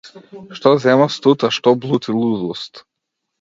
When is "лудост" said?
2.23-2.83